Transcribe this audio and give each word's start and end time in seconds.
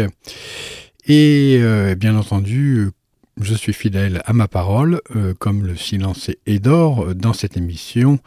Et 1.05 1.61
bien 1.97 2.15
entendu, 2.15 2.89
je 3.41 3.53
suis 3.55 3.73
fidèle 3.73 4.21
à 4.25 4.31
ma 4.31 4.47
parole, 4.47 5.01
comme 5.37 5.65
le 5.65 5.75
silence 5.75 6.31
est 6.45 6.59
d'or 6.59 7.13
dans 7.13 7.33
cette 7.33 7.57
émission. 7.57 8.19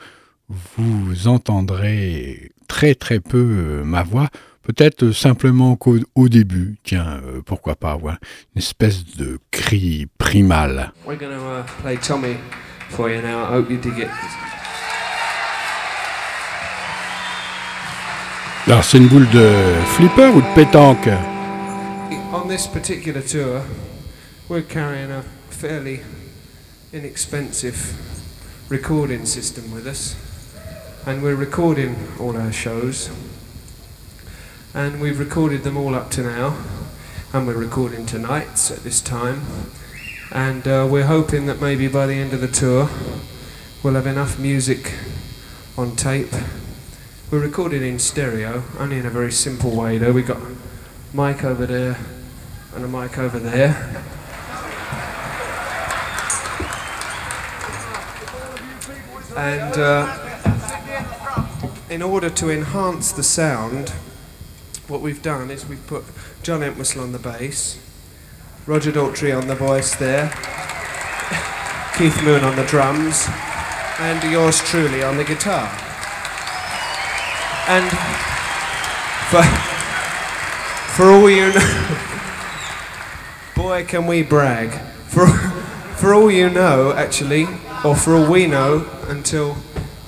Vous 0.50 1.26
entendrez 1.26 2.50
très 2.68 2.94
très 2.94 3.18
peu 3.18 3.82
ma 3.82 4.02
voix, 4.02 4.28
peut-être 4.60 5.12
simplement 5.12 5.76
qu'au 5.76 6.28
début, 6.28 6.76
tiens, 6.84 7.22
pourquoi 7.46 7.76
pas 7.76 7.96
une 7.98 8.58
espèce 8.58 9.16
de 9.16 9.38
cri 9.50 10.06
primal. 10.18 10.92
For 12.88 13.10
you 13.10 13.22
now. 13.22 13.44
I 13.44 13.48
hope 13.48 13.70
you 13.70 13.78
dig 13.78 13.98
it. 13.98 14.10
Alors 18.66 18.82
c'est 18.82 18.98
une 18.98 19.06
boule 19.06 19.28
de 19.30 19.48
flipper 19.94 20.28
ou 20.28 20.40
de 20.40 20.54
pétanque 20.54 21.08
On 22.32 22.48
this 22.48 22.66
particular 22.66 23.22
tour, 23.22 23.62
we're 24.48 24.62
carrying 24.62 25.12
a 25.12 25.22
fairly 25.50 26.00
inexpensive 26.92 27.94
recording 28.68 29.24
system 29.24 29.72
with 29.72 29.86
us, 29.86 30.16
and 31.06 31.22
we're 31.22 31.36
recording 31.36 31.94
all 32.18 32.36
our 32.36 32.52
shows, 32.52 33.08
and 34.74 35.00
we've 35.00 35.20
recorded 35.20 35.62
them 35.62 35.76
all 35.76 35.94
up 35.94 36.10
to 36.10 36.22
now, 36.22 36.56
and 37.32 37.46
we're 37.46 37.54
recording 37.54 38.04
tonight 38.04 38.70
at 38.72 38.82
this 38.82 39.00
time 39.00 39.42
and 40.32 40.66
uh, 40.66 40.86
we're 40.90 41.06
hoping 41.06 41.46
that 41.46 41.60
maybe 41.60 41.88
by 41.88 42.06
the 42.06 42.14
end 42.14 42.32
of 42.32 42.40
the 42.40 42.48
tour 42.48 42.88
we'll 43.82 43.94
have 43.94 44.06
enough 44.06 44.38
music 44.38 44.92
on 45.78 45.94
tape. 45.94 46.32
We're 47.30 47.40
recording 47.40 47.82
in 47.82 47.98
stereo, 47.98 48.64
only 48.78 48.98
in 48.98 49.06
a 49.06 49.10
very 49.10 49.30
simple 49.30 49.70
way 49.70 49.98
though. 49.98 50.12
We've 50.12 50.26
got 50.26 50.38
a 50.38 50.56
mic 51.14 51.44
over 51.44 51.66
there 51.66 51.98
and 52.74 52.84
a 52.84 52.88
mic 52.88 53.18
over 53.18 53.38
there. 53.38 54.02
And 59.36 59.76
uh, 59.76 60.26
in 61.90 62.02
order 62.02 62.30
to 62.30 62.50
enhance 62.50 63.12
the 63.12 63.22
sound, 63.22 63.90
what 64.88 65.00
we've 65.00 65.22
done 65.22 65.50
is 65.50 65.66
we've 65.66 65.86
put 65.86 66.04
John 66.42 66.62
Entwistle 66.62 67.02
on 67.02 67.12
the 67.12 67.18
bass, 67.18 67.78
Roger 68.66 68.90
Daltrey 68.90 69.32
on 69.32 69.46
the 69.46 69.54
voice 69.54 69.94
there, 69.94 70.28
Keith 71.96 72.20
Moon 72.24 72.42
on 72.42 72.56
the 72.56 72.64
drums, 72.64 73.28
and 74.00 74.28
yours 74.28 74.58
truly 74.58 75.04
on 75.04 75.16
the 75.16 75.22
guitar. 75.22 75.68
And 77.68 77.88
for, 79.30 79.44
for 80.94 81.04
all 81.12 81.30
you 81.30 81.52
know, 81.52 81.94
boy, 83.54 83.84
can 83.84 84.04
we 84.08 84.24
brag. 84.24 84.72
For, 85.10 85.28
for 85.28 86.12
all 86.12 86.28
you 86.28 86.50
know, 86.50 86.92
actually, 86.92 87.44
or 87.84 87.94
for 87.94 88.16
all 88.16 88.28
we 88.28 88.48
know, 88.48 88.90
until 89.06 89.58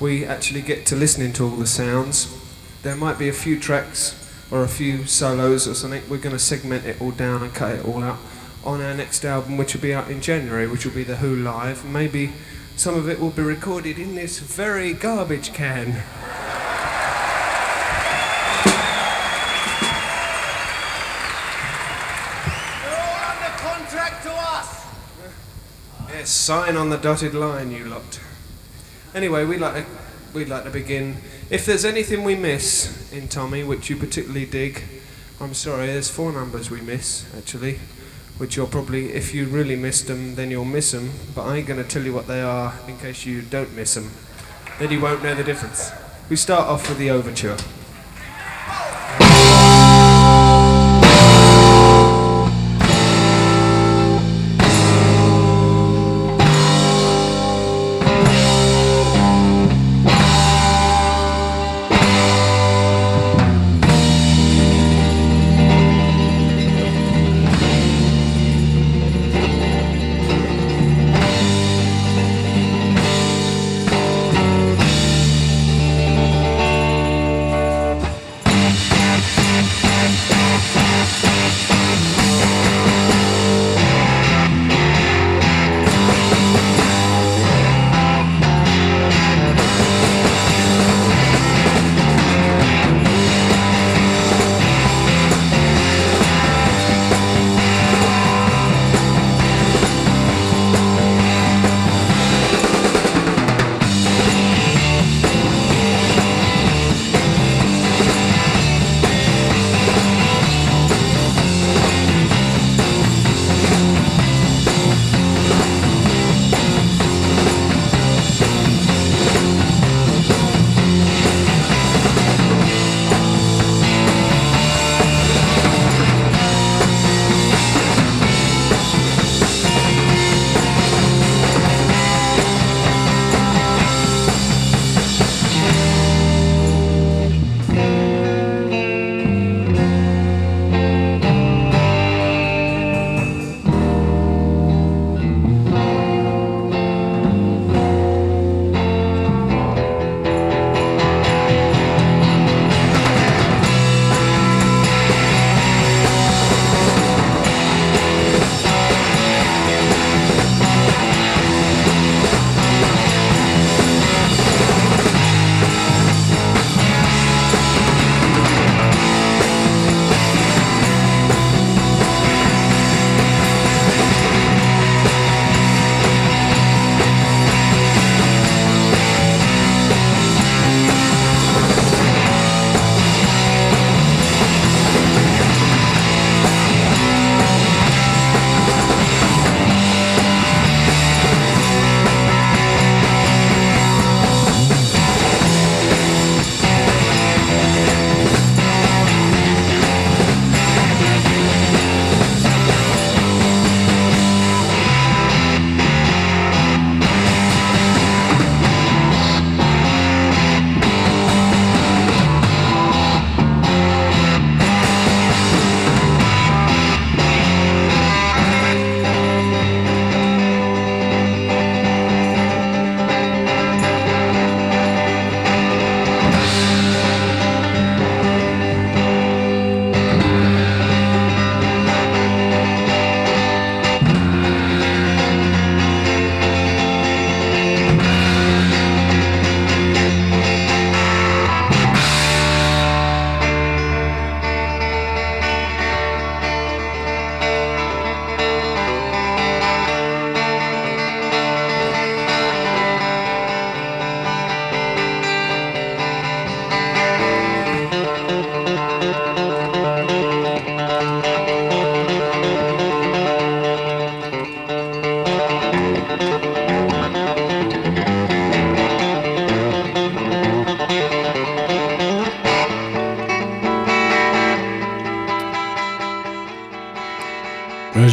we 0.01 0.25
actually 0.25 0.63
get 0.63 0.85
to 0.87 0.97
listening 0.97 1.31
to 1.33 1.45
all 1.45 1.55
the 1.55 1.65
sounds, 1.65 2.37
there 2.83 2.97
might 2.97 3.17
be 3.17 3.29
a 3.29 3.33
few 3.33 3.57
tracks 3.57 4.17
or 4.51 4.63
a 4.63 4.67
few 4.67 5.05
solos 5.05 5.65
or 5.65 5.73
something. 5.73 6.03
We're 6.09 6.17
going 6.17 6.35
to 6.35 6.39
segment 6.39 6.85
it 6.85 6.99
all 6.99 7.11
down 7.11 7.41
and 7.41 7.53
cut 7.53 7.75
it 7.75 7.85
all 7.85 8.03
out 8.03 8.17
on 8.63 8.81
our 8.81 8.93
next 8.93 9.23
album, 9.23 9.57
which 9.57 9.73
will 9.73 9.81
be 9.81 9.93
out 9.93 10.09
in 10.09 10.21
January, 10.21 10.67
which 10.67 10.85
will 10.85 10.93
be 10.93 11.03
The 11.03 11.17
Who 11.17 11.35
Live. 11.35 11.85
Maybe 11.85 12.31
some 12.75 12.95
of 12.95 13.09
it 13.09 13.19
will 13.19 13.29
be 13.29 13.41
recorded 13.41 13.97
in 13.97 14.15
this 14.15 14.39
very 14.39 14.93
garbage 14.93 15.53
can. 15.53 16.03
Yes, 26.11 26.29
sign 26.29 26.75
on 26.75 26.89
the 26.89 26.97
dotted 26.97 27.33
line, 27.33 27.71
you 27.71 27.85
lot. 27.85 28.19
Anyway, 29.15 29.45
we'd 29.45 29.61
like 29.61 29.75
to, 29.75 29.85
we'd 30.33 30.49
like 30.49 30.65
to 30.65 30.69
begin. 30.69 31.17
If 31.49 31.65
there's 31.65 31.85
anything 31.85 32.23
we 32.23 32.35
miss 32.35 33.11
in 33.13 33.29
Tommy, 33.29 33.63
which 33.63 33.89
you 33.89 33.95
particularly 33.95 34.45
dig, 34.45 34.83
I'm 35.39 35.53
sorry, 35.53 35.87
there's 35.87 36.09
four 36.09 36.33
numbers 36.33 36.69
we 36.69 36.81
miss, 36.81 37.25
actually 37.37 37.79
which 38.39 38.55
you'll 38.55 38.67
probably, 38.67 39.13
if 39.13 39.33
you 39.33 39.45
really 39.45 39.75
missed 39.75 40.07
them, 40.07 40.35
then 40.35 40.49
you'll 40.49 40.65
miss 40.65 40.91
them. 40.91 41.11
But 41.35 41.43
I 41.43 41.57
ain't 41.57 41.67
going 41.67 41.83
to 41.83 41.87
tell 41.87 42.01
you 42.01 42.13
what 42.13 42.25
they 42.25 42.41
are 42.41 42.73
in 42.87 42.97
case 42.97 43.25
you 43.25 43.41
don't 43.41 43.75
miss 43.75 43.93
them. 43.93 44.09
Then 44.79 44.91
you 44.91 45.01
won't 45.01 45.21
know 45.21 45.35
the 45.35 45.43
difference. 45.43 45.91
We 46.29 46.37
start 46.37 46.67
off 46.67 46.87
with 46.87 46.97
the 46.97 47.11
overture. 47.11 47.57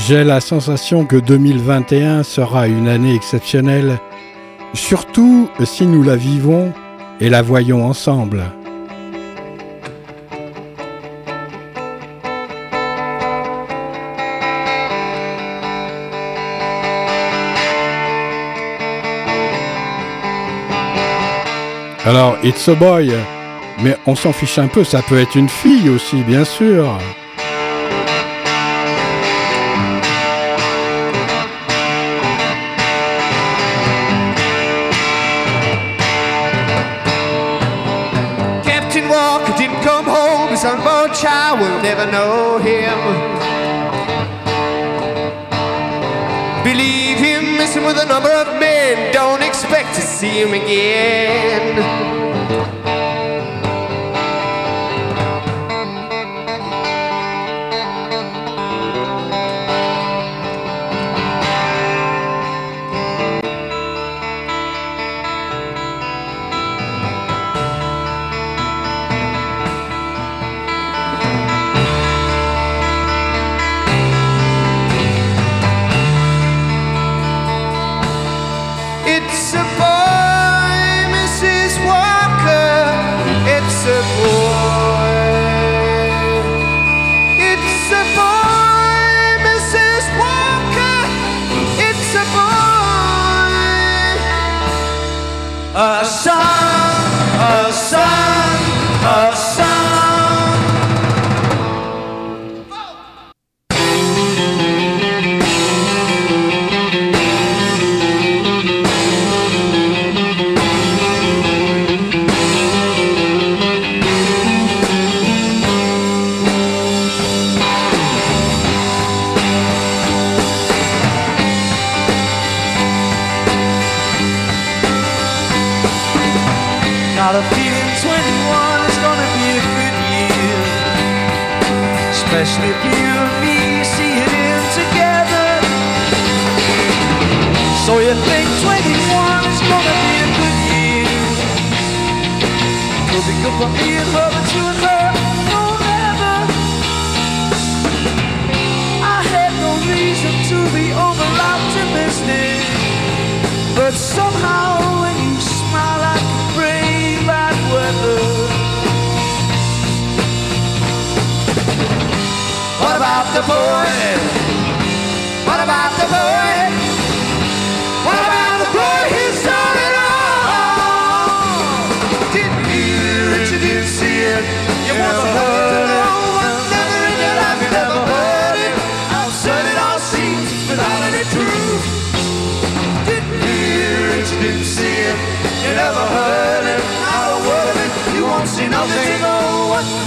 J'ai 0.09 0.23
la 0.23 0.41
sensation 0.41 1.05
que 1.05 1.17
2021 1.17 2.23
sera 2.23 2.69
une 2.69 2.87
année 2.87 3.13
exceptionnelle, 3.13 3.99
surtout 4.73 5.51
si 5.65 5.85
nous 5.85 6.05
la 6.05 6.15
vivons 6.15 6.73
et 7.21 7.29
la 7.29 7.43
voyons 7.43 7.85
ensemble. 7.85 8.45
Alors, 22.05 22.37
it's 22.45 22.69
a 22.69 22.75
boy, 22.77 23.13
mais 23.83 23.97
on 24.07 24.15
s'en 24.15 24.33
fiche 24.33 24.59
un 24.59 24.69
peu, 24.69 24.85
ça 24.85 25.03
peut 25.03 25.19
être 25.19 25.35
une 25.35 25.49
fille 25.49 25.89
aussi, 25.89 26.23
bien 26.23 26.45
sûr. 26.45 26.97
Child 41.21 41.61
will 41.61 41.81
never 41.83 42.11
know 42.13 42.59
him. 42.59 42.99
Believe 46.63 47.19
him, 47.19 47.57
missing 47.57 47.85
with 47.85 47.97
a 47.97 48.07
number 48.07 48.31
of 48.31 48.61
men, 48.61 49.13
don't 49.15 49.43
expect 49.43 49.95
to 49.95 50.03
see 50.03 50.43
him 50.43 50.53
again. 50.53 52.36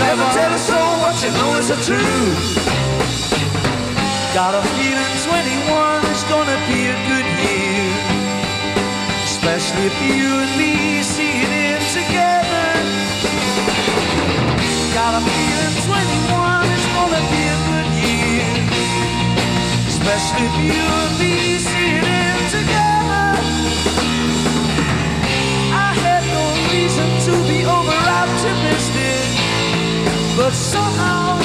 Never 0.09 0.25
tell 0.33 0.51
a 0.51 0.57
soul 0.57 0.93
what 1.05 1.21
you 1.21 1.29
know 1.37 1.59
is 1.59 1.67
the 1.67 1.77
truth. 1.85 2.55
Got 4.33 4.55
a 4.57 4.63
feeling 4.73 5.15
21 5.21 6.01
is 6.09 6.23
gonna 6.23 6.57
be 6.65 6.89
a 6.89 6.97
good 7.09 7.27
year. 7.45 7.93
Especially 9.29 9.85
if 9.85 9.97
you 10.01 10.25
and 10.43 10.53
me 10.57 11.03
see 11.03 11.33
it 11.45 11.51
in 11.69 11.81
together. 11.93 12.69
Got 14.97 15.13
a 15.13 15.21
feeling 15.29 15.75
21 15.85 16.65
is 16.73 16.85
gonna 16.97 17.23
be 17.29 17.43
a 17.53 17.59
good 17.69 17.89
year. 18.09 18.49
Especially 19.93 20.45
if 20.49 20.55
you 20.73 20.85
and 21.05 21.13
me 21.19 21.59
see 21.59 21.97
it 21.97 22.07
in 22.15 22.18
but 30.39 30.53
somehow 30.53 31.38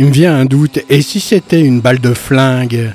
Il 0.00 0.06
me 0.06 0.10
vient 0.12 0.36
un 0.36 0.44
doute. 0.44 0.78
Et 0.88 1.02
si 1.02 1.18
c'était 1.18 1.60
une 1.60 1.80
balle 1.80 1.98
de 1.98 2.14
flingue? 2.14 2.92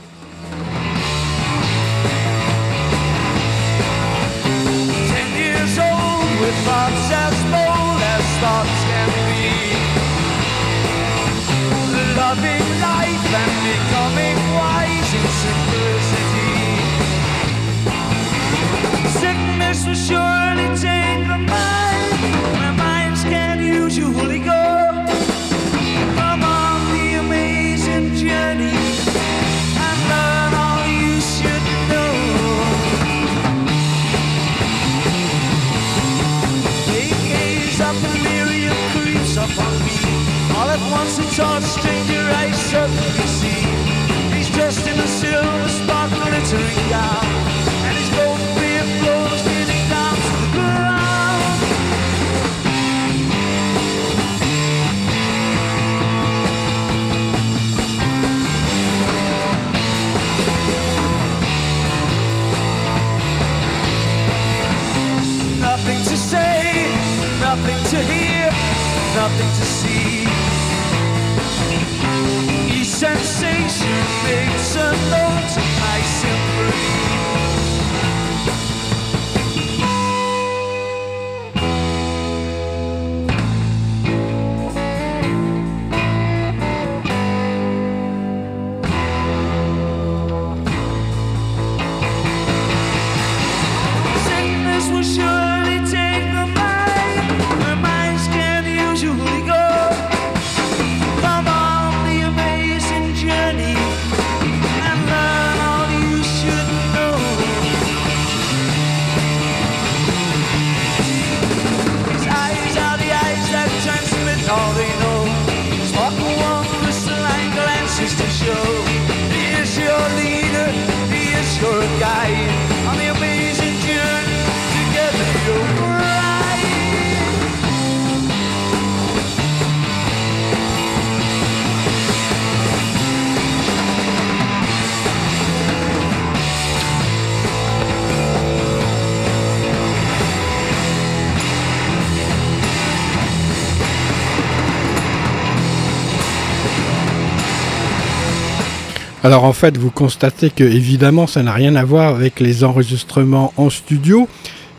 Alors 149.24 149.46
en 149.46 149.54
fait, 149.54 149.78
vous 149.78 149.90
constatez 149.90 150.50
que 150.50 150.66
évidemment, 150.66 151.28
ça 151.28 151.44
n'a 151.44 151.54
rien 151.54 151.78
à 151.78 151.86
voir 151.86 152.14
avec 152.14 152.42
les 152.42 152.66
enregistrements 152.66 153.54
en 153.56 153.70
studio. 153.70 154.28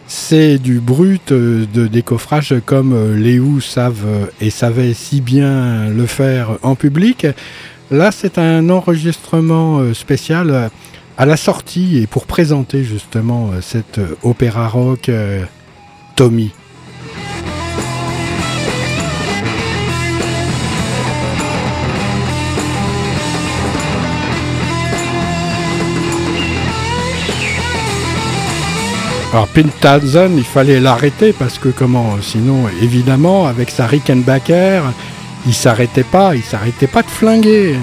C'est 0.06 0.58
du 0.58 0.80
brut 0.80 1.32
euh, 1.32 1.64
de 1.72 1.86
décoffrage 1.86 2.54
comme 2.66 2.92
euh, 2.92 3.16
les 3.16 3.38
ou 3.40 3.62
savent 3.62 4.04
euh, 4.06 4.26
et 4.42 4.50
savaient 4.50 4.92
si 4.92 5.22
bien 5.22 5.88
le 5.88 6.04
faire 6.04 6.58
en 6.62 6.74
public. 6.74 7.26
Là, 7.90 8.12
c'est 8.12 8.36
un 8.36 8.68
enregistrement 8.68 9.94
spécial 9.94 10.70
à 11.16 11.26
la 11.26 11.36
sortie 11.36 11.98
et 11.98 12.06
pour 12.06 12.26
présenter 12.26 12.82
justement 12.82 13.50
cet 13.60 14.00
opéra 14.22 14.68
rock 14.68 15.10
Tommy. 16.16 16.50
Alors 29.34 29.48
Pintazon, 29.48 30.30
il 30.36 30.44
fallait 30.44 30.78
l'arrêter 30.78 31.32
parce 31.32 31.58
que 31.58 31.68
comment 31.68 32.18
Sinon, 32.22 32.68
évidemment, 32.80 33.48
avec 33.48 33.68
sa 33.68 33.84
Rickenbacker, 33.84 34.84
il 35.44 35.52
s'arrêtait 35.52 36.04
pas, 36.04 36.36
il 36.36 36.42
s'arrêtait 36.44 36.86
pas 36.86 37.02
de 37.02 37.08
flinguer. 37.08 37.74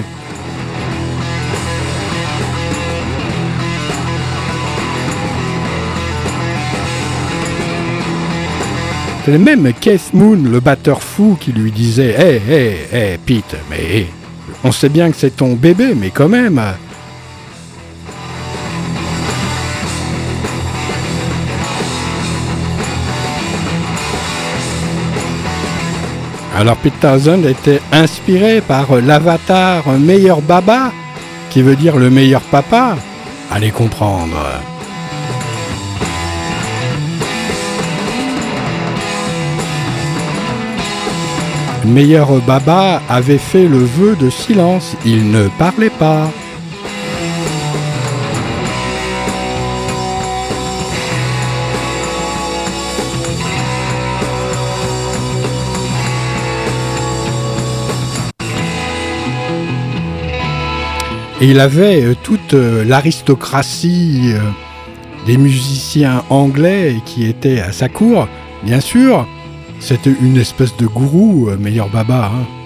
C'est 9.26 9.38
même 9.38 9.74
Keith 9.74 10.14
Moon, 10.14 10.40
le 10.42 10.62
batteur 10.62 11.04
fou, 11.04 11.36
qui 11.38 11.52
lui 11.52 11.74
disait 11.74 12.16
Hé, 12.18 12.42
hé, 12.50 12.78
hé, 12.94 13.20
Pete, 13.26 13.58
mais 13.70 14.06
on 14.64 14.72
sait 14.72 14.88
bien 14.88 15.12
que 15.12 15.18
c'est 15.18 15.36
ton 15.36 15.56
bébé, 15.56 15.96
mais 16.00 16.12
quand 16.12 16.30
même, 16.30 16.62
Alors 26.56 26.78
Pete 26.78 27.00
Townsend 27.00 27.46
était 27.46 27.82
inspiré 27.92 28.62
par 28.62 28.96
l'avatar 28.98 29.88
meilleur 30.00 30.42
baba, 30.42 30.92
qui 31.50 31.62
veut 31.62 31.76
dire 31.76 31.98
le 31.98 32.10
meilleur 32.10 32.42
papa. 32.42 32.98
Allez 33.50 33.72
comprendre. 33.72 34.38
Meilleur 41.86 42.40
Baba 42.42 43.02
avait 43.10 43.40
fait 43.40 43.68
le 43.68 43.80
vœu 43.80 44.16
de 44.16 44.30
silence, 44.30 44.96
il 45.04 45.32
ne 45.32 45.48
parlait 45.48 45.90
pas. 45.90 46.30
Et 61.42 61.48
il 61.48 61.60
avait 61.60 62.04
euh, 62.04 62.16
toute 62.22 62.54
euh, 62.54 62.86
l'aristocratie 62.86 64.34
euh, 64.34 64.40
des 65.26 65.38
musiciens 65.38 66.24
anglais 66.30 66.98
qui 67.04 67.26
étaient 67.26 67.60
à 67.60 67.72
sa 67.72 67.90
cour, 67.90 68.28
bien 68.64 68.80
sûr. 68.80 69.28
C'était 69.80 70.14
une 70.22 70.38
espèce 70.38 70.78
de 70.78 70.86
gourou, 70.86 71.50
meilleur 71.60 71.90
baba. 71.90 72.32
Hein. 72.32 72.61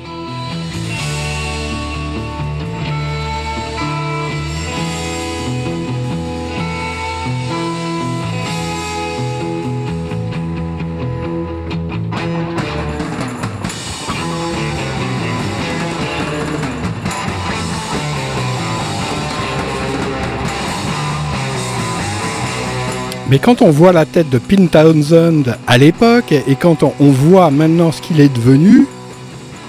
Mais 23.35 23.39
quand 23.39 23.61
on 23.61 23.69
voit 23.69 23.91
la 23.91 24.05
tête 24.05 24.29
de 24.29 24.37
Pin 24.37 24.67
Townsend 24.67 25.57
à 25.67 25.77
l'époque 25.77 26.31
et 26.31 26.55
quand 26.55 26.83
on, 26.83 27.11
voit 27.11 27.51
maintenant 27.51 27.91
ce 27.91 28.01
qu'il 28.01 28.21
est 28.21 28.33
devenu, 28.33 28.87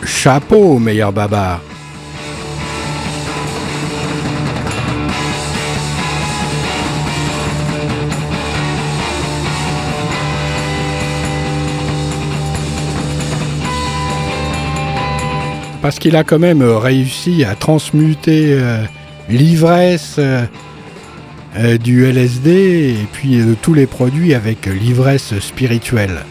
chapeau 0.05 0.75
au 0.75 0.79
meilleur 0.79 1.13
babar. 1.13 1.61
Parce 15.83 15.99
qu'il 15.99 16.15
a 16.15 16.23
quand 16.23 16.39
même 16.39 16.63
réussi 16.63 17.43
à 17.43 17.57
transmuter 17.57 18.53
euh, 18.53 18.85
l'ivresse. 19.29 20.15
Euh, 20.21 20.47
du 21.83 22.05
LSD 22.05 22.51
et 22.51 23.07
puis 23.13 23.41
tous 23.63 23.75
les 23.75 23.87
produits 23.87 24.35
avec 24.35 24.67
l'ivresse 24.67 25.39
spirituelle. 25.41 26.25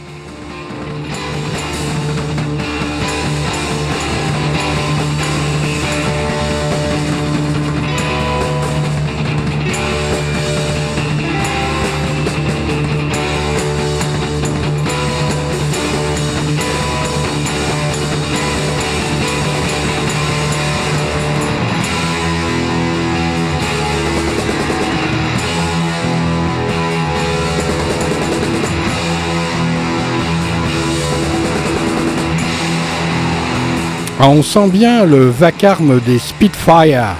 On 34.20 34.42
sent 34.44 34.70
bien 34.70 35.06
le 35.06 35.30
vacarme 35.30 36.00
des 36.00 36.20
Spitfire. 36.20 37.16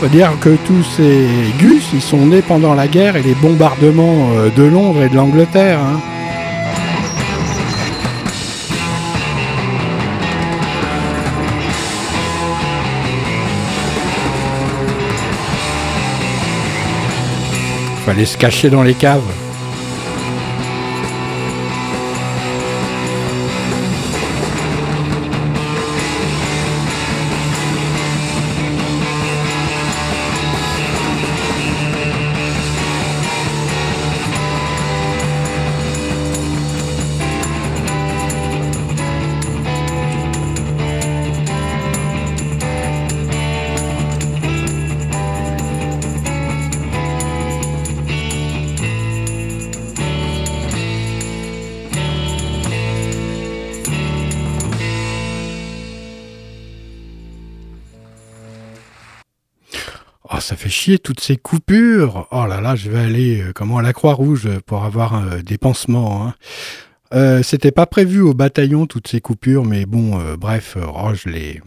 Faut 0.00 0.08
dire 0.08 0.32
que 0.40 0.56
tous 0.66 0.82
ces 0.96 1.26
gus, 1.58 1.84
ils 1.92 2.02
sont 2.02 2.26
nés 2.26 2.42
pendant 2.42 2.74
la 2.74 2.88
guerre 2.88 3.16
et 3.16 3.22
les 3.22 3.34
bombardements 3.34 4.30
euh, 4.34 4.50
de 4.50 4.62
Londres 4.64 5.02
et 5.02 5.08
de 5.08 5.16
l'Angleterre. 5.16 5.78
Hein. 5.78 6.00
Fallait 18.04 18.26
se 18.26 18.36
cacher 18.36 18.68
dans 18.68 18.82
les 18.82 18.94
caves. 18.94 19.43
Toutes 61.02 61.20
ces 61.20 61.36
coupures. 61.36 62.28
Oh 62.30 62.46
là 62.46 62.60
là, 62.60 62.76
je 62.76 62.90
vais 62.90 63.00
aller 63.00 63.40
euh, 63.40 63.52
comment 63.54 63.78
à 63.78 63.82
la 63.82 63.92
Croix-Rouge 63.92 64.48
pour 64.66 64.84
avoir 64.84 65.14
euh, 65.14 65.40
des 65.40 65.56
pansements. 65.56 66.26
Hein. 66.26 66.34
Euh, 67.14 67.42
c'était 67.42 67.70
pas 67.70 67.86
prévu 67.86 68.20
au 68.20 68.34
bataillon 68.34 68.86
toutes 68.86 69.08
ces 69.08 69.20
coupures, 69.20 69.64
mais 69.64 69.86
bon, 69.86 70.20
bref, 70.36 70.76
oh, 70.76 71.12
les 71.26 71.60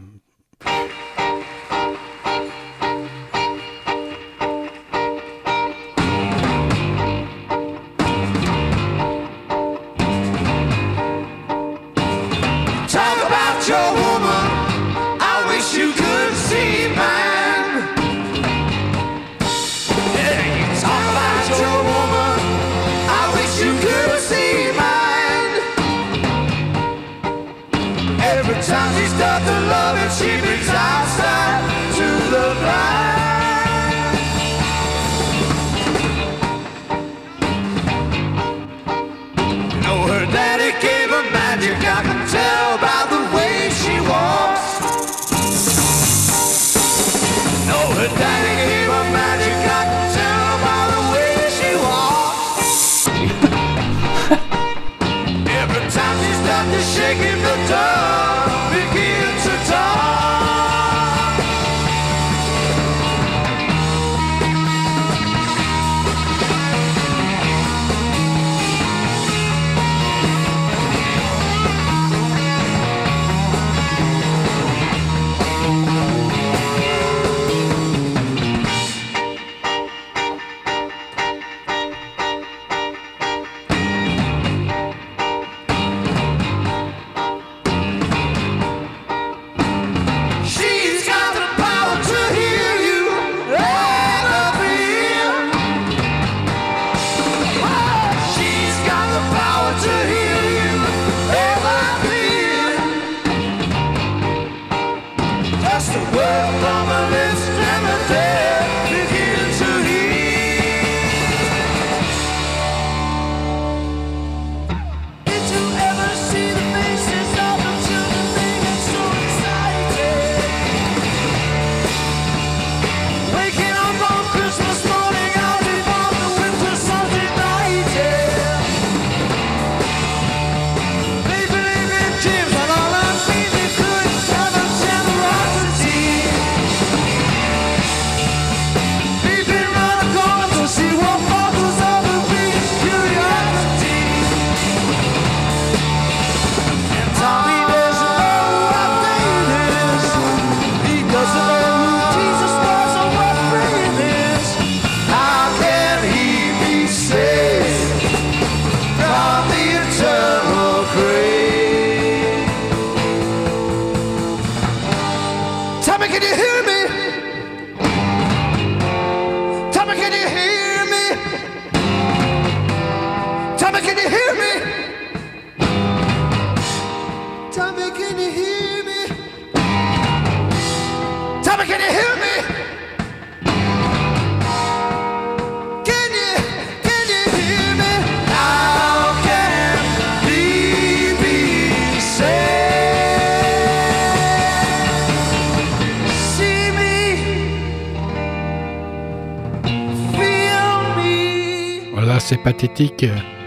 c'est 202.28 202.36
pathétique. 202.36 203.04
Euh, 203.04 203.37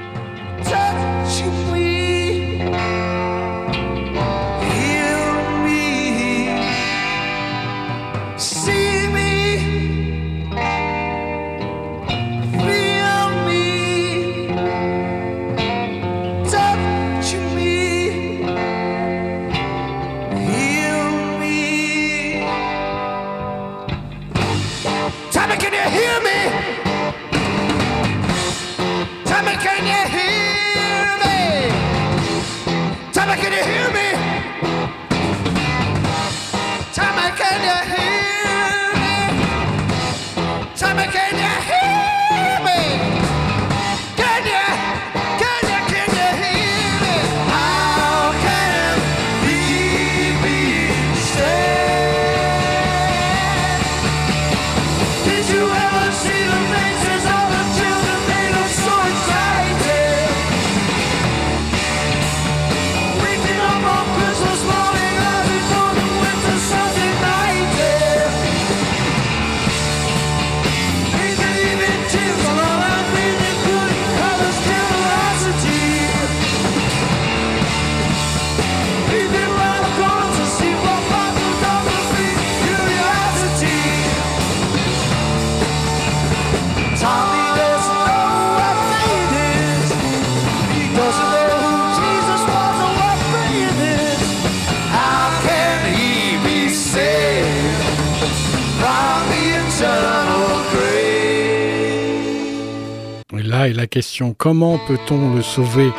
question 103.91 104.33
comment 104.33 104.79
peut-on 104.87 105.35
le 105.35 105.41
sauver? 105.41 105.91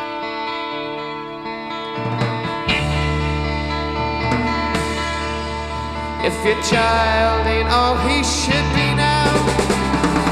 If 6.25 6.33
your 6.43 6.59
child 6.63 7.45
ain't 7.45 7.69
all 7.69 7.95
he 8.07 8.23
should 8.23 8.67
be 8.73 8.87
now, 8.95 9.29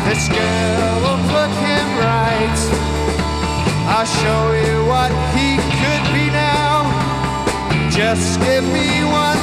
this 0.08 0.28
girl 0.28 0.94
will 1.04 1.22
put 1.30 1.52
him 1.68 1.88
right. 2.02 2.60
I'll 3.94 4.10
show 4.22 4.44
you 4.64 4.78
what 4.90 5.12
he 5.36 5.58
could 5.80 6.06
be 6.16 6.32
now. 6.32 6.90
Just 7.92 8.40
give 8.42 8.64
me 8.64 9.04
one. 9.04 9.41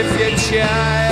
if 0.00 0.20
you 0.20 0.36
try. 0.36 1.07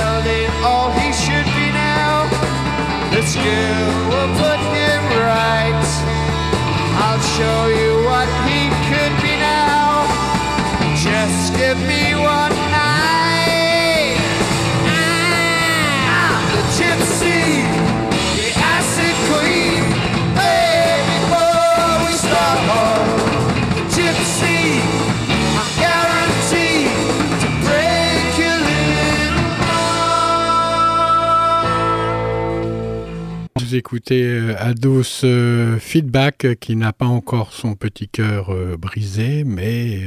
écouter 33.86 34.24
euh, 34.24 34.56
Ados 34.58 35.20
euh, 35.22 35.78
Feedback 35.78 36.44
euh, 36.44 36.54
qui 36.56 36.74
n'a 36.74 36.92
pas 36.92 37.06
encore 37.06 37.52
son 37.52 37.76
petit 37.76 38.08
cœur 38.08 38.52
brisé, 38.76 39.44
mais 39.44 40.00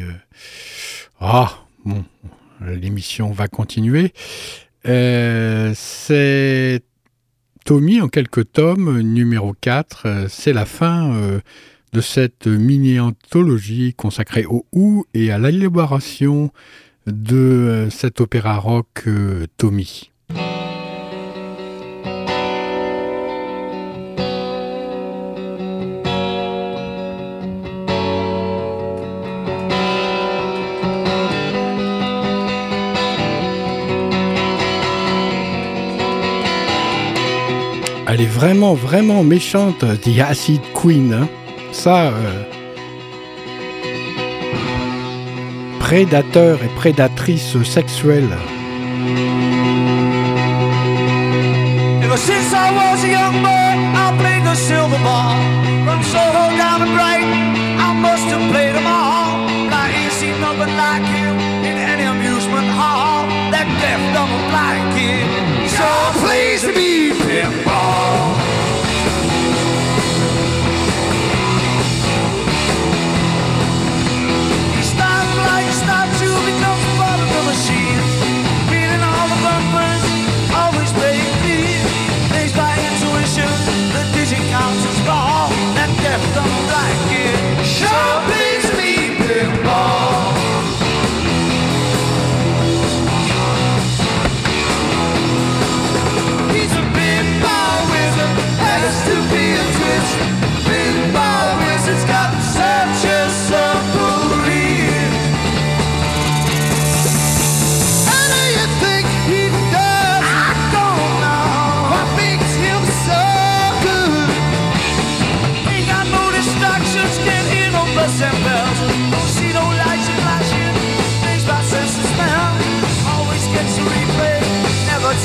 ah 1.21 1.49
bon, 1.85 2.03
l'émission 2.61 3.31
va 3.31 3.47
continuer. 3.47 4.11
C'est 4.83 6.81
Tommy 7.63 8.01
en 8.01 8.09
quelques 8.09 8.51
tomes, 8.51 8.99
numéro 8.99 9.55
4. 9.61 10.25
C'est 10.27 10.51
la 10.51 10.65
fin 10.65 11.39
de 11.93 12.01
cette 12.01 12.47
mini-anthologie 12.47 13.93
consacrée 13.93 14.45
au 14.45 14.65
OU 14.73 15.05
et 15.13 15.31
à 15.31 15.37
l'élaboration 15.37 16.51
de 17.07 17.87
cet 17.89 18.19
opéra 18.19 18.57
rock 18.57 19.05
Tommy. 19.55 20.11
Elle 38.11 38.21
est 38.21 38.25
vraiment, 38.25 38.73
vraiment 38.73 39.23
méchante, 39.23 39.85
The 40.01 40.19
Acid 40.27 40.61
Queen. 40.73 41.13
Hein. 41.13 41.27
Ça. 41.71 42.05
Euh... 42.05 42.43
Prédateur 45.79 46.57
et 46.63 46.69
prédatrice 46.75 47.61
sexuelle. 47.61 48.29
Ever 52.01 52.17
since 52.17 52.51
I 52.51 52.71
was 52.73 53.03
a 53.03 53.09
young 53.09 53.43
boy, 53.43 53.77
I 53.93 54.17
played 54.17 54.43
the 54.43 54.55
silver 54.55 54.97
ball. 55.03 55.35
From 55.85 56.01
Soho 56.01 56.49
down 56.57 56.79
to 56.79 56.91
Brighton, 56.91 57.53
I 57.77 57.93
must 57.93 58.25
have 58.25 58.41
played 58.51 58.73
them 58.73 58.87
all. 58.87 59.37
But 59.69 59.85
I 59.85 59.91
ain't 59.93 60.13
seen 60.13 60.41
nothing 60.41 60.75
like 60.75 61.05
him 61.05 61.37
in 61.61 61.77
any 61.77 62.05
amusement 62.05 62.69
hall. 62.73 63.27
That 63.51 63.67
deaf, 63.77 64.01
dumb, 64.15 64.33
blind 64.49 64.97
kid. 64.97 65.27
So 65.69 65.85
please 66.25 66.65
be 66.75 67.13
pimp. 67.13 67.68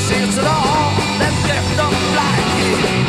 shields 0.07 0.37
at 0.37 0.45
all, 0.45 0.91
then 1.17 1.33
left 1.47 1.79
on 1.79 1.91
black. 2.13 3.04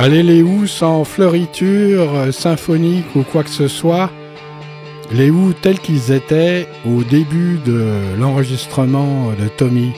Allez 0.00 0.22
les 0.22 0.42
ou 0.42 0.68
sans 0.68 1.02
fleuriture 1.02 2.32
symphonique 2.32 3.16
ou 3.16 3.24
quoi 3.24 3.42
que 3.42 3.50
ce 3.50 3.66
soit, 3.66 4.12
les 5.10 5.28
ou 5.28 5.52
tels 5.52 5.80
qu'ils 5.80 6.12
étaient 6.12 6.68
au 6.86 7.02
début 7.02 7.58
de 7.66 7.84
l'enregistrement 8.16 9.32
de 9.32 9.48
Tommy. 9.48 9.90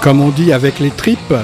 Comme 0.00 0.20
on 0.20 0.30
dit 0.30 0.52
avec 0.52 0.80
les 0.80 0.90
tripes, 0.90 1.34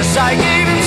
Yes, 0.00 0.16
I 0.16 0.34
gave 0.34 0.79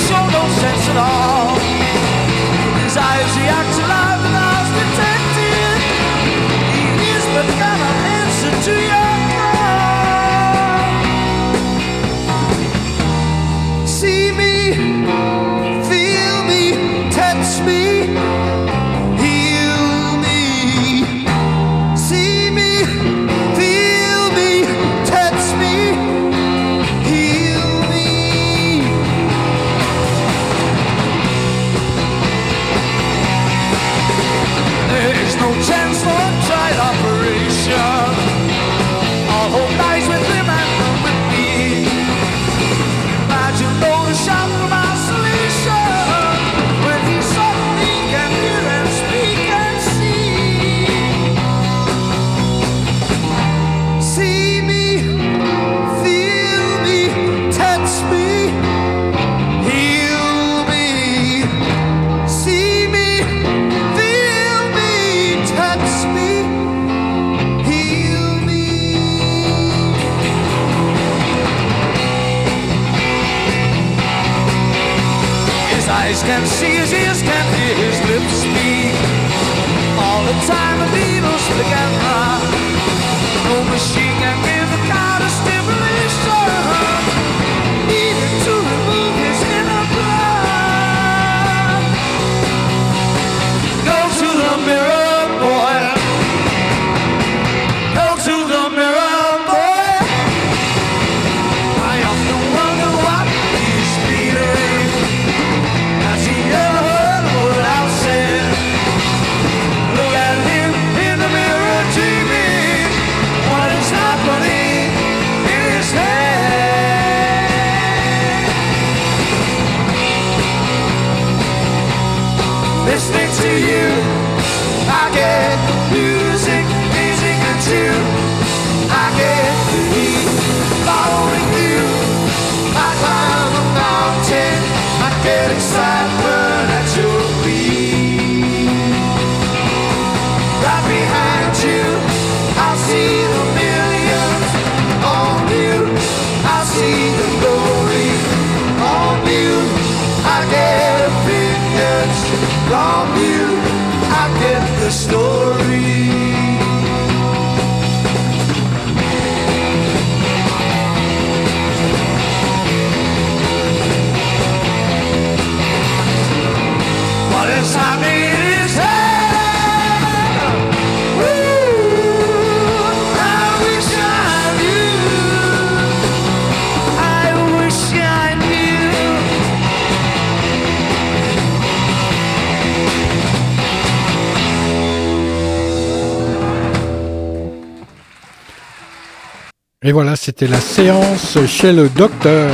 Et 189.86 189.92
voilà, 189.92 190.16
c'était 190.16 190.46
la 190.46 190.60
séance 190.60 191.36
chez 191.46 191.74
le 191.74 191.90
docteur. 191.90 192.50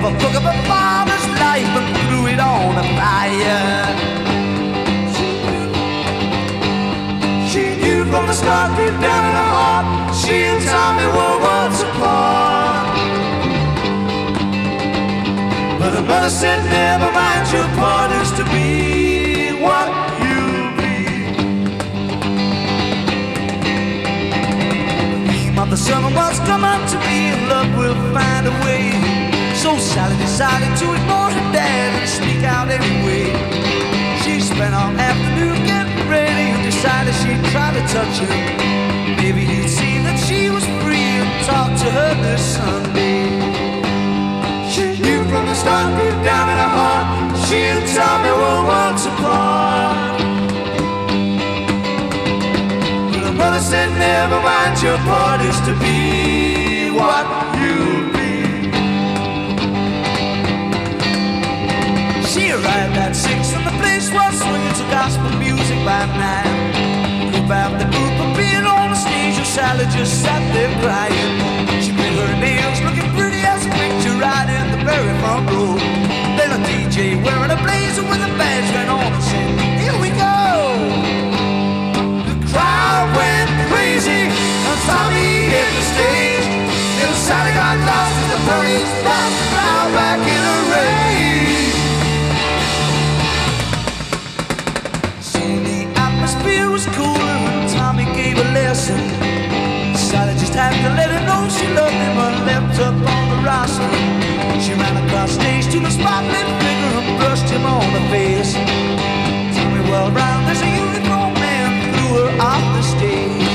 A 0.00 0.02
book 0.02 0.34
of 0.34 0.42
her 0.42 0.62
father's 0.66 1.26
life 1.38 1.72
and 1.78 1.96
threw 2.08 2.26
it 2.26 2.40
on 2.40 2.74
a 2.74 2.86
fire. 2.96 3.84
She 7.46 7.76
knew 7.76 8.06
from 8.06 8.26
the 8.26 8.32
start, 8.32 8.70
deep 8.78 8.98
down 8.98 9.24
in 9.28 9.34
her 9.36 9.50
heart, 9.56 10.14
she 10.16 10.44
and 10.44 10.64
Tommy 10.64 11.04
were 11.04 11.36
worlds 11.44 11.82
apart. 11.82 12.96
But 15.78 15.92
her 15.92 16.02
mother 16.02 16.30
said, 16.30 16.64
never 16.64 17.12
mind, 17.12 17.52
your 17.52 17.68
part 17.76 18.10
is 18.22 18.32
to 18.38 18.44
be 18.44 19.52
what 19.60 19.90
you 20.24 20.72
be. 20.80 21.04
The 25.12 25.30
theme 25.30 25.58
of 25.58 25.68
the 25.68 25.76
summer 25.76 26.10
was 26.16 26.38
come 26.40 26.64
up 26.64 26.88
to 26.88 26.96
be, 27.00 27.28
and 27.36 27.48
love 27.50 27.76
will 27.76 27.94
find 28.14 28.46
a 28.46 28.50
way. 28.64 29.19
So 29.60 29.76
Sally 29.76 30.16
decided 30.16 30.72
to 30.78 30.86
ignore 30.88 31.28
her 31.28 31.52
dad 31.52 31.92
and 32.00 32.08
sneak 32.08 32.42
out 32.44 32.70
anyway. 32.72 33.28
She 34.24 34.40
spent 34.40 34.72
all 34.74 34.88
afternoon 34.96 35.52
getting 35.68 36.08
ready 36.08 36.48
and 36.56 36.64
decided 36.64 37.12
she'd 37.20 37.44
try 37.52 37.68
to 37.68 37.82
touch 37.92 38.24
him. 38.24 38.32
Maybe 39.20 39.44
he'd 39.44 39.68
see 39.68 40.00
that 40.00 40.16
she 40.16 40.48
was 40.48 40.64
free 40.80 41.04
and 41.20 41.28
talk 41.44 41.68
to 41.76 41.88
her 41.92 42.14
this 42.24 42.40
Sunday. 42.56 43.28
She 44.72 44.96
knew 44.96 45.28
from 45.28 45.44
the 45.44 45.54
start, 45.54 45.92
deep 45.92 46.16
down 46.24 46.48
in 46.48 46.56
her 46.56 46.72
heart, 46.80 47.36
she 47.44 47.60
and 47.60 47.84
Tommy 47.92 48.32
were 48.32 48.64
worlds 48.64 49.04
apart. 49.12 50.20
But 53.12 53.22
her 53.28 53.36
mother 53.36 53.60
said, 53.60 53.92
never 54.00 54.40
mind, 54.40 54.80
your 54.80 54.96
part 55.04 55.42
is 55.44 55.60
to 55.68 55.76
be 55.84 56.88
what 56.96 57.49
She 62.30 62.46
arrived 62.54 62.94
at 62.94 63.10
six 63.18 63.50
and 63.58 63.66
the 63.66 63.74
place 63.82 64.06
was 64.06 64.38
swinging 64.38 64.74
to 64.78 64.86
gospel 64.86 65.34
music 65.42 65.82
by 65.82 66.06
nine. 66.14 67.34
Group 67.34 67.50
after 67.50 67.90
group 67.90 68.14
appeared 68.22 68.70
on 68.70 68.94
the 68.94 68.98
stage 69.02 69.34
and 69.34 69.50
Sally 69.50 69.82
just 69.90 70.22
sat 70.22 70.38
there 70.54 70.70
crying. 70.78 71.34
She 71.82 71.90
bit 71.90 72.14
her 72.14 72.30
nails, 72.38 72.78
looking 72.86 73.10
pretty 73.18 73.42
as 73.42 73.66
a 73.66 73.70
picture 73.74 74.14
right 74.14 74.46
in 74.46 74.70
the 74.70 74.78
very 74.86 75.10
front 75.18 75.50
row. 75.50 75.74
Then 76.38 76.54
a 76.54 76.60
DJ 76.62 77.18
wearing 77.18 77.50
a 77.50 77.58
blazer 77.66 78.06
with 78.06 78.22
a 78.22 78.30
badge 78.38 78.70
ran 78.78 78.86
on 78.86 79.10
and 79.10 79.24
said, 79.26 79.50
Here 79.82 79.96
we 79.98 80.14
go. 80.14 80.38
The 82.30 82.36
crowd 82.46 83.10
went 83.10 83.50
crazy 83.74 84.30
and 84.30 84.80
Tommy 84.86 85.50
hit 85.50 85.66
the 85.66 85.82
stage. 85.98 86.46
Little 86.94 87.18
Sally 87.26 87.50
got 87.58 87.74
lost 87.90 88.14
as 88.22 88.28
the 88.30 88.40
police 88.46 88.92
brought 89.02 89.34
the 89.34 89.46
crowd 89.50 89.90
back 89.98 90.22
in 90.30 90.49
was 96.86 96.96
cooler 96.96 97.36
and 97.52 97.68
Tommy 97.68 98.04
gave 98.16 98.36
a 98.38 98.48
lesson. 98.56 98.98
Sally 99.94 100.32
just 100.38 100.54
had 100.54 100.72
to 100.84 100.90
let 100.96 101.10
her 101.10 101.22
know 101.28 101.42
she 101.48 101.66
loved 101.74 101.92
him 101.92 102.16
and 102.26 102.46
left 102.46 102.78
up 102.80 102.94
on 102.94 103.24
the 103.32 103.38
roster. 103.44 103.90
She 104.64 104.72
ran 104.74 104.96
across 105.04 105.32
stage 105.32 105.66
to 105.72 105.78
the 105.80 105.90
spotlit 105.90 106.46
figure 106.62 106.94
and 107.00 107.18
brushed 107.20 107.50
him 107.50 107.64
on 107.66 107.84
the 107.96 108.02
face. 108.12 108.54
Tommy 109.56 109.82
well 109.90 110.10
round 110.10 110.46
as 110.52 110.60
a 110.62 110.70
uniform 110.86 111.34
man 111.44 111.68
threw 111.92 112.10
her 112.20 112.32
off 112.50 112.64
the 112.76 112.84
stage. 112.94 113.50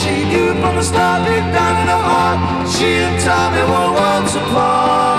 She 0.00 0.14
knew 0.30 0.54
from 0.60 0.76
the 0.76 0.82
start 0.82 1.26
deep 1.26 1.46
down 1.56 1.74
in 1.82 1.88
her 1.94 2.02
heart 2.10 2.68
she 2.72 2.88
and 3.04 3.20
Tommy 3.20 3.64
were 3.70 3.90
worlds 3.98 4.34
apart. 4.34 5.09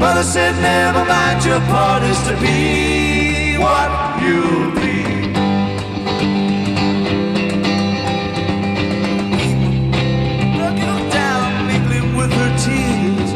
Mother 0.00 0.22
said, 0.22 0.54
never 0.62 1.04
mind, 1.04 1.44
your 1.44 1.60
part 1.68 2.02
is 2.02 2.16
to 2.26 2.32
be 2.40 3.58
what 3.60 3.90
you 4.24 4.72
be. 4.80 5.28
Looking 10.56 11.00
down, 11.12 11.66
mingling 11.68 12.16
with 12.16 12.32
her 12.32 12.52
tears. 12.64 13.30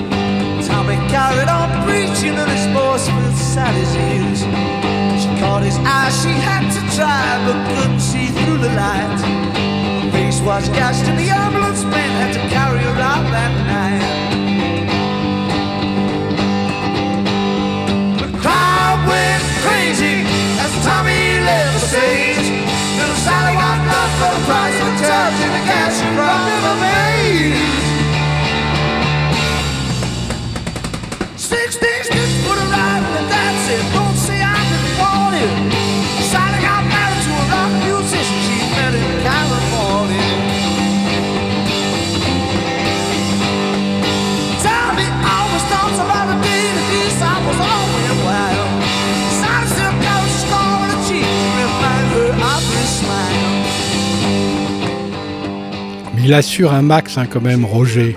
Tommy 0.67 0.97
carried 1.13 1.51
on 1.53 1.69
preaching 1.85 2.33
and 2.33 2.51
his 2.51 2.67
voice 2.73 3.07
filled 3.13 3.37
Sally's 3.37 3.95
ears. 4.09 4.41
She 5.21 5.29
caught 5.41 5.63
his 5.63 5.77
eye, 5.85 6.11
she 6.23 6.33
had 6.49 6.65
to 6.77 6.81
try, 6.97 7.25
but 7.45 7.59
couldn't 7.77 8.01
see 8.01 8.29
through 8.29 8.59
the 8.65 8.73
light. 8.73 9.21
Her 10.01 10.11
face 10.13 10.41
was 10.41 10.71
gashed 10.71 11.05
and 11.05 11.19
the 11.19 11.29
ambulance 11.29 11.85
man 11.85 12.11
had 12.23 12.33
to 12.33 12.41
carry 12.49 12.79
her 12.79 13.01
out 13.03 13.25
that 13.37 13.53
night. 13.67 13.94
Stage. 21.95 22.51
Little 22.99 23.21
Sally 23.23 23.55
got 23.55 23.79
love 23.87 24.13
for 24.19 24.31
the 24.35 24.43
price. 24.51 24.79
Of 24.83 24.91
touch 24.99 25.39
and 25.47 25.53
the 25.55 25.63
cash. 25.71 25.95
She 25.99 26.07
brought 26.17 26.49
in 26.51 27.14
il 56.25 56.33
assure 56.33 56.73
un 56.73 56.83
max 56.83 57.19
hein, 57.19 57.27
quand 57.31 57.43
même, 57.43 57.65
Roger. 57.65 58.17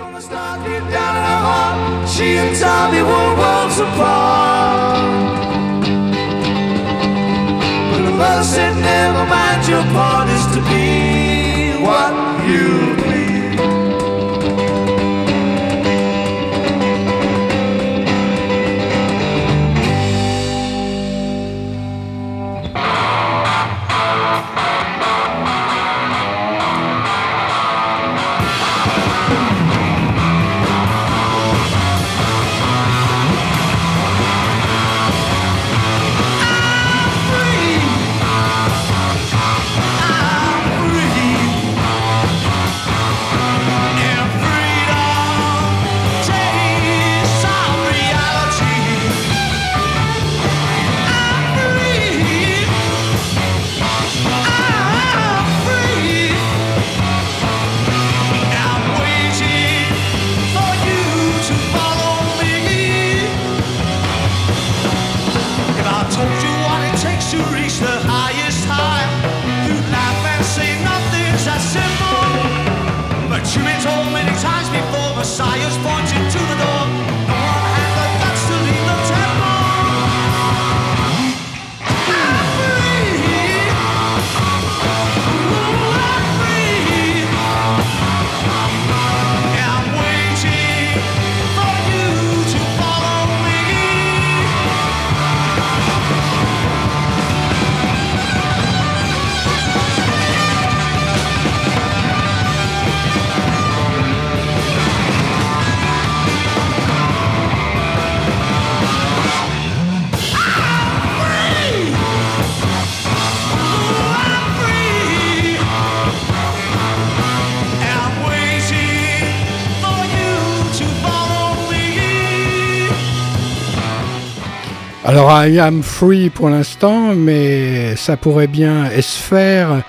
Alors 125.08 125.30
I 125.30 125.58
am 125.58 125.82
free 125.82 126.28
pour 126.28 126.50
l'instant, 126.50 127.14
mais 127.14 127.96
ça 127.96 128.18
pourrait 128.18 128.46
bien 128.46 128.90
se 129.00 129.18
faire 129.18 129.82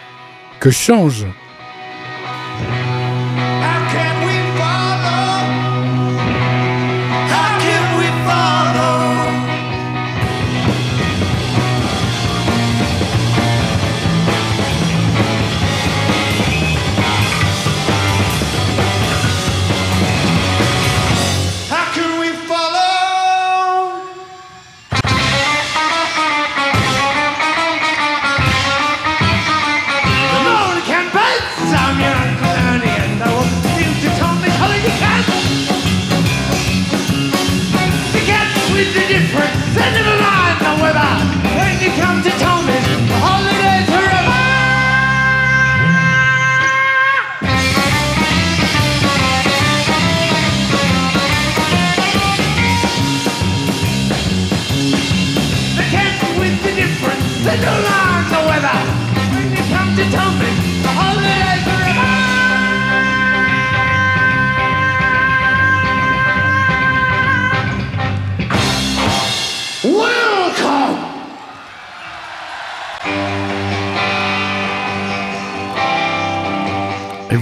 que 0.61 0.71
change. 0.71 1.25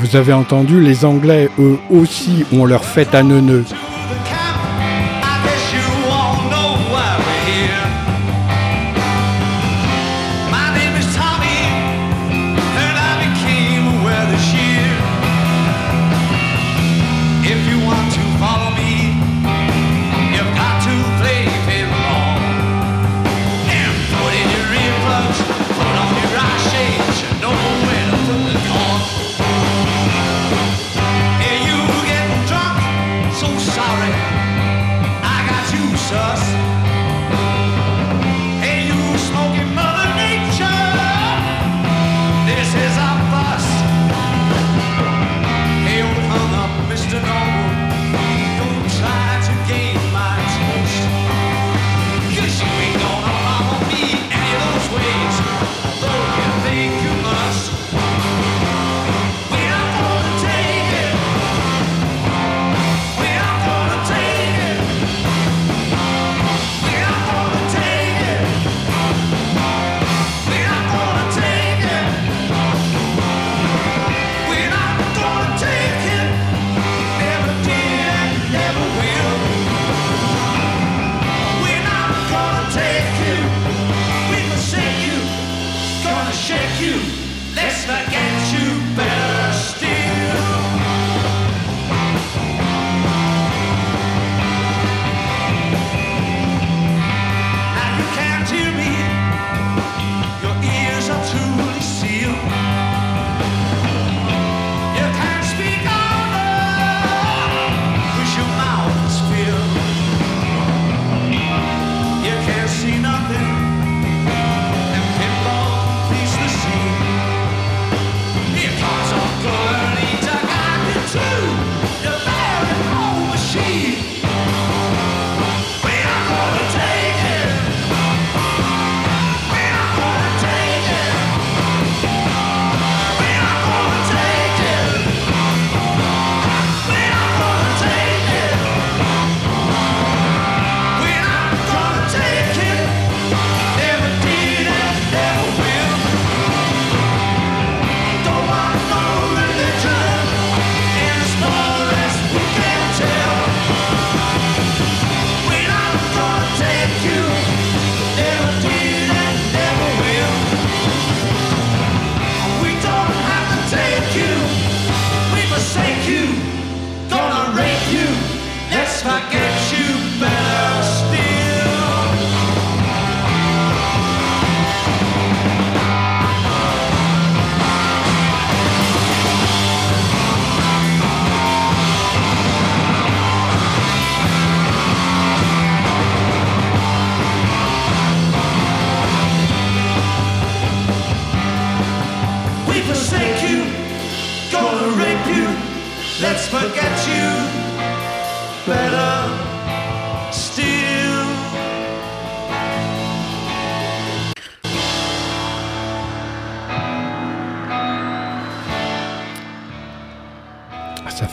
Vous 0.08 0.16
avez 0.16 0.34
entendu, 0.34 0.80
les 0.80 1.06
Anglais, 1.06 1.50
eux 1.60 1.78
aussi, 1.90 2.46
ont 2.54 2.66
leur 2.66 2.86
fête 2.86 3.14
à 3.14 3.24
neuneux. 3.24 3.66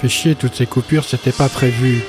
chier 0.09 0.35
toutes 0.35 0.55
ces 0.55 0.67
coupures, 0.67 1.05
c'était 1.05 1.33
pas 1.33 1.49
prévu. 1.49 2.03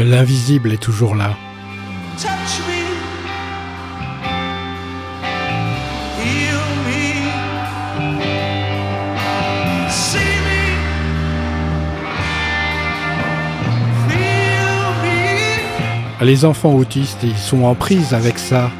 L'invisible 0.00 0.72
est 0.72 0.82
toujours 0.82 1.14
là. 1.14 1.36
Les 16.20 16.44
enfants 16.44 16.74
autistes, 16.74 17.20
ils 17.22 17.36
sont 17.36 17.62
en 17.62 17.76
prise 17.76 18.12
avec 18.12 18.38
ça. 18.38 18.70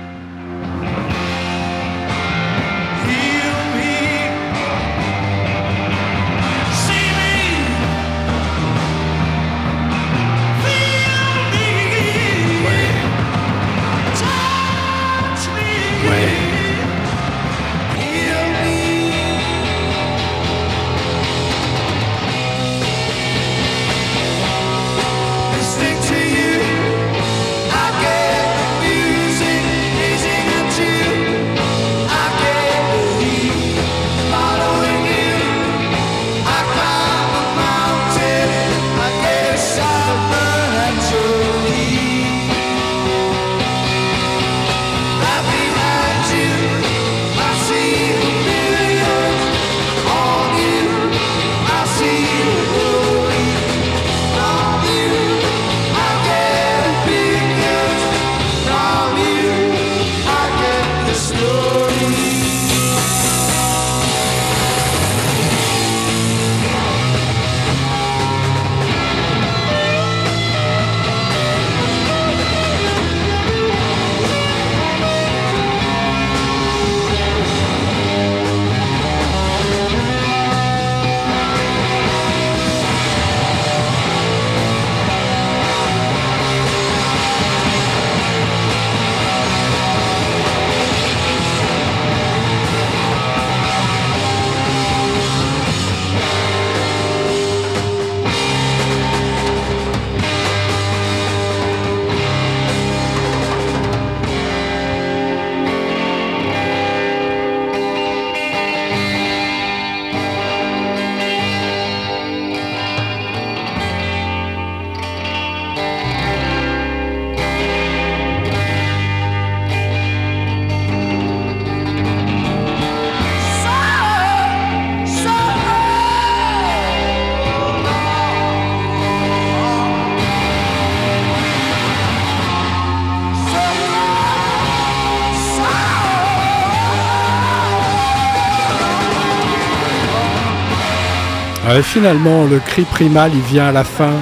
Finalement, 141.82 142.44
le 142.44 142.58
cri 142.58 142.82
primal, 142.82 143.30
il 143.34 143.40
vient 143.40 143.68
à 143.68 143.72
la 143.72 143.84
fin. 143.84 144.12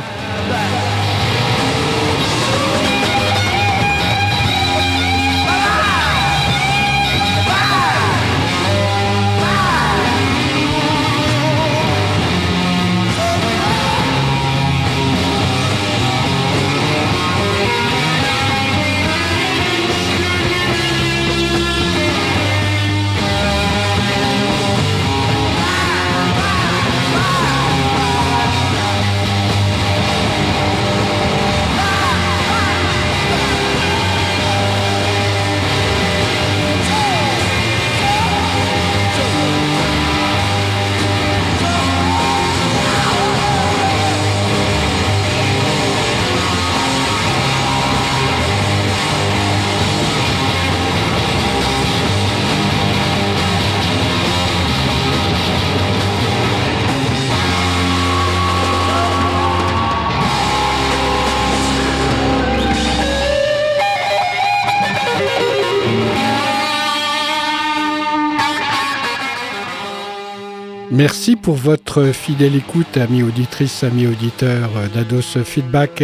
Pour 71.46 71.54
votre 71.54 72.06
fidèle 72.06 72.56
écoute, 72.56 72.96
amis 72.96 73.22
auditrices, 73.22 73.84
amis 73.84 74.08
auditeurs 74.08 74.68
d'Ados 74.92 75.38
Feedback. 75.44 76.02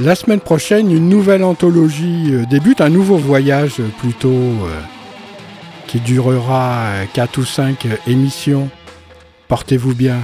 La 0.00 0.16
semaine 0.16 0.40
prochaine, 0.40 0.90
une 0.90 1.08
nouvelle 1.08 1.44
anthologie 1.44 2.30
euh, 2.32 2.46
débute, 2.50 2.80
un 2.80 2.88
nouveau 2.88 3.16
voyage 3.16 3.80
plutôt 4.00 4.28
euh, 4.28 4.80
qui 5.86 6.00
durera 6.00 6.88
4 7.12 7.38
ou 7.38 7.44
5 7.44 7.86
émissions. 8.08 8.68
Portez-vous 9.46 9.94
bien. 9.94 10.16